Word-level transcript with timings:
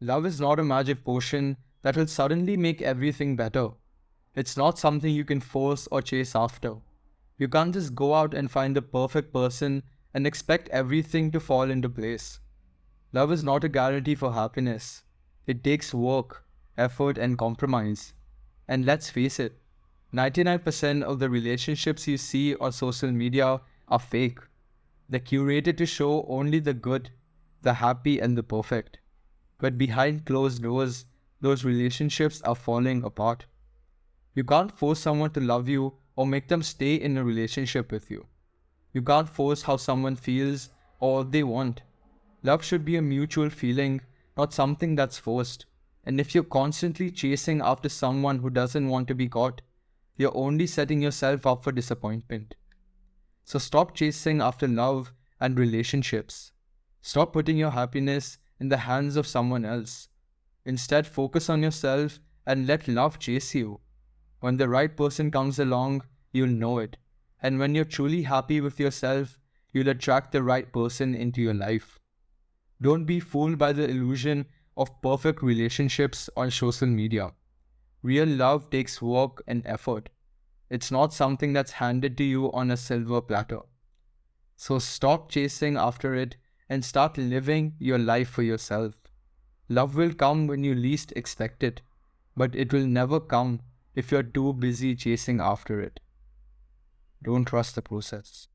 Love 0.00 0.26
is 0.26 0.40
not 0.40 0.58
a 0.58 0.64
magic 0.64 1.04
potion 1.04 1.56
that 1.82 1.96
will 1.96 2.06
suddenly 2.06 2.56
make 2.56 2.82
everything 2.82 3.36
better. 3.36 3.68
It's 4.34 4.56
not 4.56 4.78
something 4.78 5.14
you 5.14 5.24
can 5.24 5.40
force 5.40 5.86
or 5.92 6.02
chase 6.02 6.34
after. 6.34 6.76
You 7.38 7.48
can't 7.48 7.74
just 7.74 7.94
go 7.94 8.14
out 8.14 8.34
and 8.34 8.50
find 8.50 8.74
the 8.74 8.82
perfect 8.82 9.32
person 9.32 9.82
and 10.12 10.26
expect 10.26 10.68
everything 10.70 11.30
to 11.32 11.40
fall 11.40 11.70
into 11.70 11.88
place. 11.88 12.40
Love 13.12 13.32
is 13.32 13.44
not 13.44 13.64
a 13.64 13.68
guarantee 13.68 14.14
for 14.14 14.32
happiness. 14.32 15.02
It 15.46 15.62
takes 15.62 15.94
work, 15.94 16.44
effort, 16.76 17.18
and 17.18 17.38
compromise. 17.38 18.12
And 18.66 18.84
let's 18.84 19.10
face 19.10 19.38
it, 19.38 19.60
99% 20.12 21.02
of 21.02 21.18
the 21.18 21.28
relationships 21.28 22.08
you 22.08 22.16
see 22.16 22.56
on 22.56 22.72
social 22.72 23.10
media 23.10 23.60
are 23.88 23.98
fake. 23.98 24.38
They're 25.08 25.20
curated 25.20 25.76
to 25.78 25.86
show 25.86 26.24
only 26.28 26.60
the 26.60 26.74
good, 26.74 27.10
the 27.62 27.74
happy, 27.74 28.18
and 28.20 28.38
the 28.38 28.42
perfect. 28.42 28.98
But 29.58 29.78
behind 29.78 30.26
closed 30.26 30.62
doors, 30.62 31.06
those 31.40 31.64
relationships 31.64 32.40
are 32.42 32.54
falling 32.54 33.02
apart. 33.04 33.46
You 34.34 34.44
can't 34.44 34.76
force 34.76 35.00
someone 35.00 35.30
to 35.30 35.40
love 35.40 35.68
you 35.68 35.94
or 36.16 36.26
make 36.26 36.48
them 36.48 36.62
stay 36.62 36.94
in 36.94 37.16
a 37.16 37.24
relationship 37.24 37.92
with 37.92 38.10
you. 38.10 38.26
You 38.92 39.02
can't 39.02 39.28
force 39.28 39.62
how 39.62 39.76
someone 39.76 40.16
feels 40.16 40.70
or 41.00 41.24
they 41.24 41.42
want. 41.42 41.82
Love 42.42 42.64
should 42.64 42.84
be 42.84 42.96
a 42.96 43.02
mutual 43.02 43.50
feeling, 43.50 44.00
not 44.36 44.52
something 44.52 44.94
that's 44.94 45.18
forced. 45.18 45.66
And 46.04 46.20
if 46.20 46.34
you're 46.34 46.44
constantly 46.44 47.10
chasing 47.10 47.60
after 47.62 47.88
someone 47.88 48.38
who 48.38 48.50
doesn't 48.50 48.88
want 48.88 49.08
to 49.08 49.14
be 49.14 49.28
caught, 49.28 49.62
you're 50.16 50.36
only 50.36 50.66
setting 50.66 51.02
yourself 51.02 51.46
up 51.46 51.64
for 51.64 51.72
disappointment. 51.72 52.54
So 53.44 53.58
stop 53.58 53.94
chasing 53.94 54.40
after 54.40 54.68
love 54.68 55.12
and 55.40 55.58
relationships. 55.58 56.52
Stop 57.02 57.32
putting 57.32 57.56
your 57.56 57.70
happiness 57.70 58.38
in 58.60 58.68
the 58.68 58.78
hands 58.78 59.16
of 59.16 59.26
someone 59.26 59.64
else. 59.64 60.08
Instead, 60.64 61.06
focus 61.06 61.48
on 61.50 61.62
yourself 61.62 62.20
and 62.46 62.66
let 62.66 62.88
love 62.88 63.18
chase 63.18 63.54
you. 63.54 63.80
When 64.40 64.56
the 64.56 64.68
right 64.68 64.94
person 64.96 65.30
comes 65.30 65.58
along, 65.58 66.04
you'll 66.32 66.48
know 66.48 66.78
it. 66.78 66.96
And 67.42 67.58
when 67.58 67.74
you're 67.74 67.84
truly 67.84 68.22
happy 68.22 68.60
with 68.60 68.80
yourself, 68.80 69.38
you'll 69.72 69.88
attract 69.88 70.32
the 70.32 70.42
right 70.42 70.72
person 70.72 71.14
into 71.14 71.42
your 71.42 71.54
life. 71.54 71.98
Don't 72.80 73.04
be 73.04 73.20
fooled 73.20 73.58
by 73.58 73.72
the 73.72 73.88
illusion 73.88 74.46
of 74.76 75.00
perfect 75.02 75.42
relationships 75.42 76.28
on 76.36 76.50
social 76.50 76.88
media. 76.88 77.32
Real 78.02 78.28
love 78.28 78.70
takes 78.70 79.00
work 79.00 79.42
and 79.46 79.62
effort. 79.66 80.10
It's 80.70 80.90
not 80.90 81.12
something 81.12 81.52
that's 81.52 81.72
handed 81.72 82.16
to 82.18 82.24
you 82.24 82.52
on 82.52 82.70
a 82.70 82.76
silver 82.76 83.20
platter. 83.20 83.60
So 84.56 84.78
stop 84.78 85.30
chasing 85.30 85.76
after 85.76 86.14
it 86.14 86.36
and 86.68 86.84
start 86.84 87.18
living 87.18 87.74
your 87.78 87.98
life 87.98 88.28
for 88.28 88.42
yourself. 88.42 88.94
Love 89.68 89.96
will 89.96 90.12
come 90.14 90.46
when 90.46 90.64
you 90.64 90.74
least 90.74 91.12
expect 91.16 91.62
it, 91.62 91.80
but 92.36 92.54
it 92.54 92.72
will 92.72 92.86
never 92.86 93.20
come 93.20 93.60
if 93.94 94.10
you're 94.10 94.22
too 94.22 94.52
busy 94.52 94.94
chasing 94.94 95.40
after 95.40 95.80
it. 95.80 96.00
Don't 97.22 97.44
trust 97.44 97.74
the 97.74 97.82
process. 97.82 98.48